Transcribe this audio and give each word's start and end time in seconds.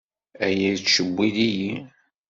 Aya 0.45 0.67
yettcewwil-iyi. 0.71 1.73